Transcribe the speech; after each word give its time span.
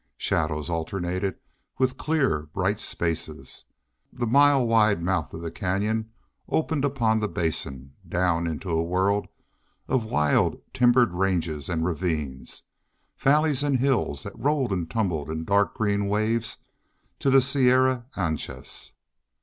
Shadows 0.17 0.67
alternated 0.67 1.35
with 1.77 1.95
clear 1.95 2.47
bright 2.55 2.79
spaces. 2.79 3.65
The 4.11 4.25
mile 4.25 4.65
wide 4.65 5.03
mouth 5.03 5.31
of 5.31 5.41
the 5.41 5.51
canyon 5.51 6.09
opened 6.49 6.83
upon 6.83 7.19
the 7.19 7.27
Basin, 7.27 7.93
down 8.09 8.47
into 8.47 8.71
a 8.71 8.81
world 8.81 9.27
of 9.87 10.05
wild 10.05 10.59
timbered 10.73 11.13
ranges 11.13 11.69
and 11.69 11.85
ravines, 11.85 12.63
valleys 13.19 13.61
and 13.61 13.77
hills, 13.77 14.23
that 14.23 14.33
rolled 14.35 14.71
and 14.73 14.89
tumbled 14.89 15.29
in 15.29 15.45
dark 15.45 15.75
green 15.75 16.07
waves 16.07 16.57
to 17.19 17.29
the 17.29 17.39
Sierra 17.39 18.07
Anchas. 18.15 18.93